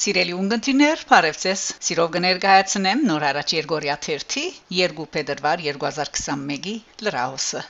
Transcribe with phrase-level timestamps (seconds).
[0.00, 4.46] Սիրելի ունգընտիրներ, բարևձեզ։ Սիրով կներկայացնեմ նոր հարաճ Երգորիա 1-ի
[4.78, 6.74] 2 փետրվար 2021-ի
[7.04, 7.64] լրահոսը։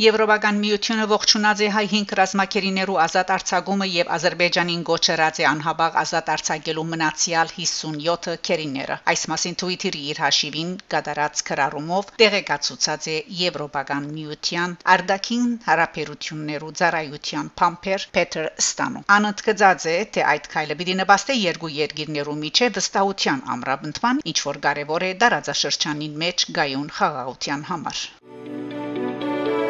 [0.00, 6.30] Եվրոպական միությունը ողջունած է հայ 5 ռազմակերիներու ազատ արձակումը եւ Ադրբեջանին գոչերած է անհաբաղ ազատ
[6.34, 14.78] արձակելու մնացյալ 57 քերիները։ Այս մասին Twitter-ի իր հաշիվին կատարած քրարումով տեղեկացուցած է Եվրոպական միության
[14.94, 22.38] արդակին հարաբերություններու ծառայության Պամպեր Պետր Ստանո։ Անընդգծած է, թե այդ քայլը պիտի նպաստի երկու երկիրներու
[22.46, 28.04] միջև վստահության ամրապնդման, ինչ որ կարևոր է դարաձաշրջանին մեջ գայուն խաղաղության համար։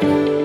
[0.01, 0.40] Thank you.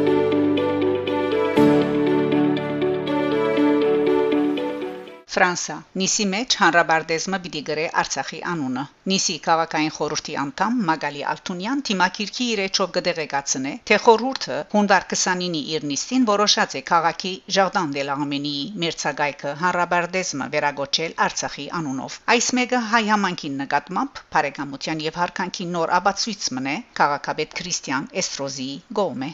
[5.36, 5.74] Ֆրանսա.
[6.00, 12.94] Նիսի մեջ հանրաբարդեզմը պիտի գրե Արցախի անունը Նիսի քաղաքային խորհրդի անդամ Մագալի Ալթունյան թիմակիրքի իրեչով
[12.96, 20.48] կդեղեկացնե թե խորհուրդը հունվար 29-ի իր նիստին որոշած է քաղաքի Ժարդան դե l'Arménie մերցագայքը հանրաբարդեզմը
[20.56, 27.60] վերագոչել Արցախի անունով այս մեկը հայ համանքին նկատմամբ բարեկամության եւ հարկանքի նոր աբացույց մնե քաղաքապետ
[27.60, 29.30] Քրիստիան Էստրոզի գոմե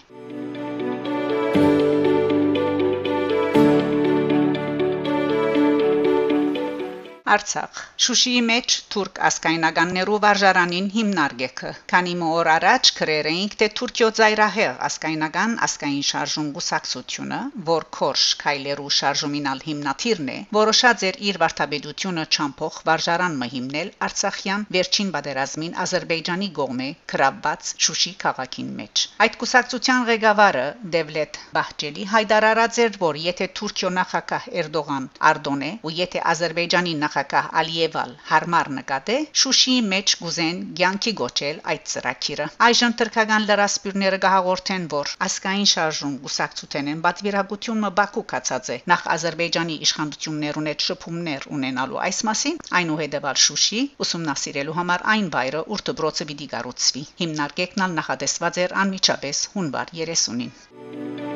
[7.32, 14.82] Արցախ Շուշիի մեջ թուրք ասկայնականներու վարժարանին հիմնարկեքը։ Քանի մօր առաջ քրեր էինք թե Թուրքիո ծայրահեղ
[14.88, 17.38] ասկայնական ասկային շարժուն գուսակցությունը,
[17.68, 24.66] որ Քորշ Քայլերու շարժումինալ հիմնաթիրն է, որոշած էր իր վարթապետությունը ճամփող վարժարան մը հիմնել Արցախյան
[24.76, 30.66] վերջին բادرազմին Ադրբեջանի գողմե քրաբված Շուշի քաղաքին մեջ։ Այդ գուսակցության ղեկավարը
[30.98, 37.48] Դևլետ Բահջելի հայտարարած էր, որ եթե Թուրքիո նախագահ Էրդողան արդոնե ու եթե Ադրբեջանի նախ նախագահ
[37.60, 45.12] Ալիևալ հարմար նկատե Շուշիի մեջ գուզեն ցանկի գոչել այդ ծրագիրը այժմ թրքական լրասպիրները գահաղորդեն որ
[45.26, 52.22] ասկային շարժում գուսակցութեն են բացվիրագությունը Բաքու կացած է նախ Ադրբեջանի իշխանություններուն հետ շփումներ ունենալու այս
[52.30, 59.44] մասին այնուհետև Շուշի ուսումնասիրելու համար այն բայրը ուր դբրոցը պիտի կառուցվի հիմնարկեկն նախադեсված էր անմիջապես
[59.54, 61.31] հունվար 30-ին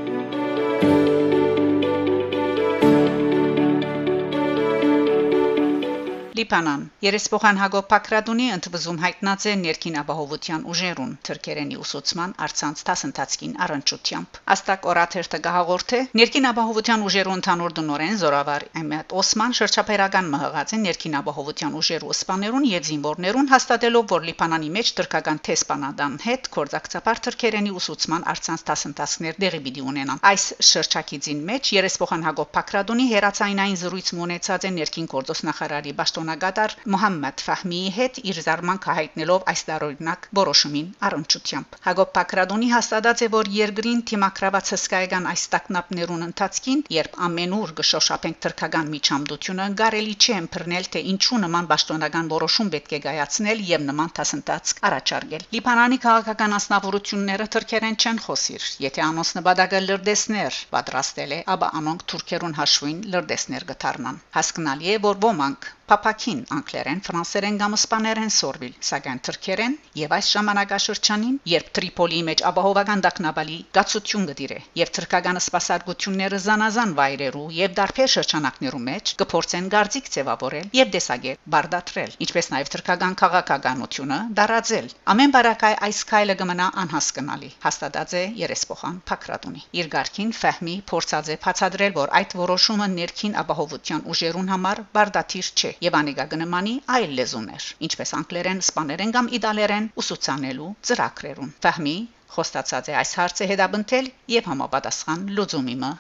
[6.37, 14.41] Լիբանան Երեսփոխան Հակոբ Պակրադունի ընդվզում հայտնած է ներքին ապահովության ուժերուն թրքերենի ուսուցման արցանց տասնտածքին առընչությամբ
[14.55, 21.17] Աստակ օրաթերթը գահաղորթե ներքին ապահովության ուժերու ընդհանուր դնորեն Զորավար Էմետ Օսման շրջափերական մհղած է ներքին
[21.21, 28.29] ապահովության ուժերու սպաներուն եւ զինվորներուն հաստատելով որ Լիբանանի մեջ թրքական տեսփանադան հետ կորզակցապար թրքերենի ուսուցման
[28.37, 34.71] արցանց տասնտածքներ դեղի պիտի ունենան այս շրջակիցին մեջ Երեսփոխան Հակոբ Պակրադունի հերացայինային զրույց ունեցած է
[34.77, 42.11] ներքին գործոստնախարարի Բաշտոն պաշտոնագետար Մոհամմեդ Ֆահմիի հետ իր զարմանքը հայտնելով այս դարօրինակ որոշումին առընչությամբ Հակոբ
[42.17, 49.69] Պակրադոնի հաստատած է որ երկրին թիմակրաված հսկայական այս տակնապներուն ընթացքին երբ ամենուր գշոշափենք թրքական միջամդությունը
[49.83, 55.47] գարելի չէ ըմբռնել թե ինչու նման պաշտոնական որոշում պետք է գայացնել եւ նման տասնտած առաջարկել
[55.55, 62.59] Լիբանանի քաղաքական ասնավորությունները թրքերեն չեն խոսիր եթե անոնց նպատակը լրդեսներ պատրաստել է ապա անոնք թուրքերուն
[62.61, 69.75] հաշվին լրդեսներ գթարնան հասկանալի է որ ոմանք Փապակին անգլերեն, ֆրանսերեն կամ իսպաներեն սորվիլ, սակայն թրքերեն
[69.99, 77.45] եւ այս ժամանակաշրջանին, երբ Տրիպոլի մեջ ապահովական դակնաբալի գացություն գդիրե եւ թրքական սպասարկությունները զանազան վայրերու
[77.59, 84.91] եւ դարբեր շրջանակներու մեջ կփորձեն գարձիկ ձևավորել եւ դեսագել, բարդատրել, ինչպես նաեւ թրքական քաղաքականությունը դարաձել։
[85.15, 91.41] Ամեն բարակայ այս քայլը կմնա անհասկանալի, հաստատած է Երեսփոխան Փակրատունի։ Իր ղարքին Ֆահմի փորձած է
[91.47, 97.67] բացադրել, որ այդ որոշումը ներքին ապահովության ուժերուն համար բարդաթիր չէ եւ անիկա կնմանի այլ լեզուներ,
[97.89, 101.97] ինչպես անգլերեն, իսպաներեն կամ իտալերեն ուսուցանելու ծրագրերուն։ Ֆահմի
[102.37, 105.93] խոստացած է այս հարցը հետապնդել եւ համապատասխան լուծումի մը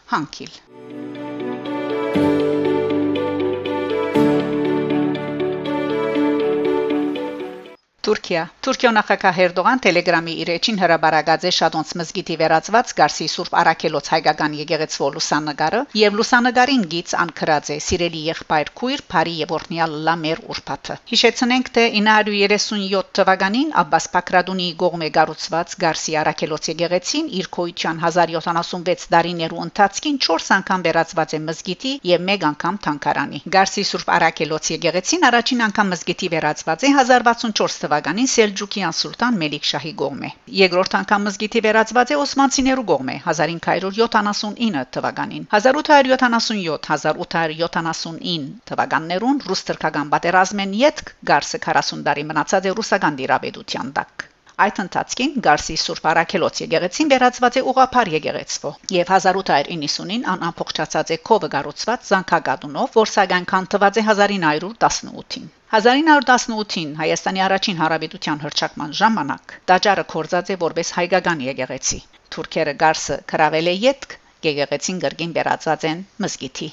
[8.06, 14.10] Թուրքիա Թուրքիո նախագահ Էրդողան Տելեգրամի իր էջին հրաբարացած է Շադոնց մզգիտի վերածված Գարսի Սուրբ Արաքելոց
[14.12, 20.42] հայկական եկեղեցվո լուսանգարը եւ լուսանգարին գից անկրած է Սիրելի եղբայր քույր Փարի եւ Օրնիալ Լամեր
[20.54, 29.10] Ուրփաթը Հիշեցնենք թե 937 թվականին Աբբաս Պակրադունի գողմե գառուցված Գարսի Արաքելոց եկեղեցին իր քոյության 1076
[29.16, 35.30] տարիներու ընթացքին 4 անգամ վերածված է մզգիտի եւ 1 անգամ թանկարանի Գարսի Սուրբ Արաքելոց եկեղեցին
[35.30, 37.95] առաջին անգամ մզգիտի վերածված է 1064 թվականին
[38.32, 48.46] Սելջուկյան սուլտան Մելիք շահի կողմէ։ Երկրորդ անգամ մզգիթի վերածված է Օսմանցիներու կողմէ 1579 թվականին։ 1877-1879
[48.72, 54.28] թվականներուն ռուս-թրքական պատերազմեն յետք Գարսը 40 տարի մնացած է ռուսական դիրաբեդության տակ։
[54.64, 61.18] Այդ ընթացքին Գարսի Սուրբ Արաքելոց եկեղեցին վերածված է ուղափար եկեղեցվո եւ 1890-ին ան ամփոփչացած է
[61.28, 65.50] կովը գառուցված Զանքագադունով, որ սակայն թված է 1918-ին։
[65.80, 72.00] 1918-ին Հայաստանի առաջին հարաբերության հրճակման ժամանակ տաճարը կորզած է որպես հայկական եկեղեցի։
[72.36, 74.16] Թուրքերը Գարսը կրավել է յետք,
[74.48, 76.70] եկեղեցին գրգին վերածած են մզգիթի։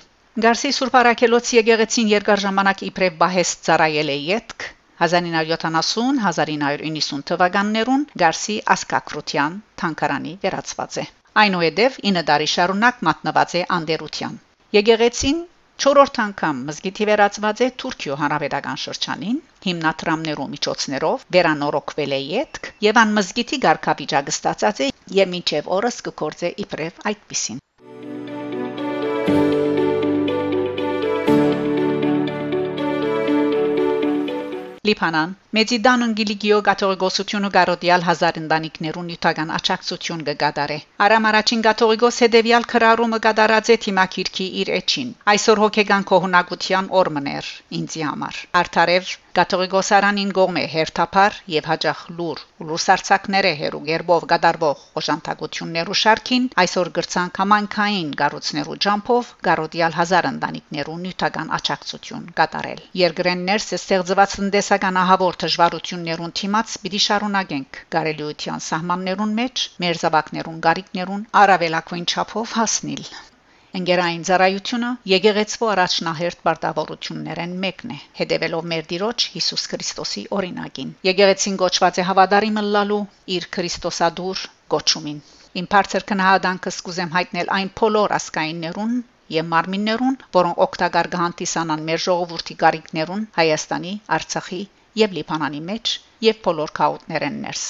[0.47, 4.69] Գարսի Սուրբ Արաքելոց եկեղեցին երկար ժամանակ իբրև բահես ծառայել է յետք
[5.01, 11.05] 1970-1990 թվականներուն Գարսի Ասկակրության թանկարանի վերածված է։
[11.43, 14.33] Այնուհետև 9 տարի շարունակ մատնված է անդերության։
[14.77, 15.39] Եկեղեցին
[15.83, 23.17] 4-րդ անգամ մզգիթի վերածված է Թուրքիո հանրապետական շրջանին հիմնադրամներու միջոցներով վերանորոգվել է յետք եւ ան
[23.17, 27.63] մզգիթի ղարքավիճակը ստացած է եւ մինչեւ օրս կգործե իբրև այդպիսին
[34.87, 40.77] Լիբանան Մեծիդանն Գիլիգիո կաթողիկոսությունը գարոդիալ հազար ընտանիքներուն նյութական աճակցություն կգադարե։
[41.07, 47.51] Արամ առաջին կաթողիկոս հետևյալ քրարումը կդարած է թիմակիրքի իր էջին։ Այսօր հոգեգան կողունակության օրմներ
[47.81, 56.45] ինձի համար։ Արթարև Կաթողիկոսարանին գողմե հերթափար եւ հաջախ լուր լուսարցակները հերու գերբով գդարվող օժանդակություններու շարքին
[56.63, 65.39] այսօր գրցան կամանկային գառոցներու ջամփով գարոդիալ հազար ընտանիքներու նյութական աճակցություն կատարել երկրեններ ստեղծված տնտեսական ահավոր
[65.43, 73.07] դժվարություններուն թիմած պիտի շարունակենք գարելիության սահմաններուն մեջ մեր զավակներուն գարիկներուն արավելակույն չափով հասնել
[73.77, 81.97] Ընկերային ծառայությունը եկեղեցվո առաջնահերթ պարտավորություններեն մեկն է, հետևելով մեր Տիրոջ Հիսուս Քրիստոսի օրինակին։ Եկեղեցին կոչված
[82.03, 82.99] է հավատարիմը լալու
[83.37, 84.43] իր Քրիստոսադուր
[84.75, 85.17] կոչումին։
[85.61, 88.95] Իմ բարձր քնահանդանքը սկուզեմ հայտնել այն փոլոր ասկայիններուն
[89.39, 94.63] եւ մարմիններուն, որոնք օգտակար կհանդիսանան մեր ժողովրդի գարիկներուն Հայաստանի, Արցախի
[95.01, 95.95] եւ Լիբանանի մեջ
[96.27, 97.63] եւ փոլոր քաուտներեն ներս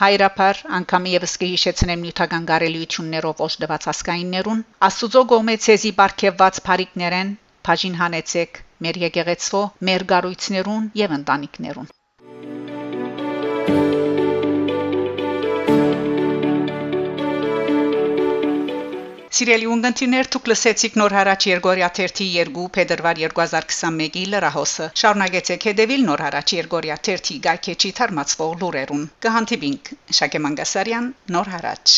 [0.00, 7.32] հայրապար անգամ եւս կհիշեցնեմ նյութական գարելիություններով օժտված ասկայիններուն աստուծո գոմե ցեզի բարգեված փարիկներեն
[7.70, 11.90] բաժին հանեցեք մեր եկեղեցվո մեր գառույցներուն եւ ընտանիքներուն
[19.40, 26.24] Սիրելի ունգընտիրներ, դուք լսեցիք նոր հարաճ Երգորիա 1-ի 2 փետրվար 2021-ի լրահոսը։ Շարունակեցեք հետևել նոր
[26.26, 31.08] հարաճ Երգորիա 1-ի գայքեչի թարմացվող լուրերուն։ Կհանդիպինք Շակե Մանգասարյան,
[31.38, 31.96] նոր հարաճ։